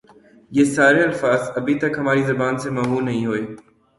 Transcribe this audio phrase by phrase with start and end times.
[0.51, 3.41] یہ سارے الفاظ ابھی تک ہماری زبان سے محو نہیں ہوئے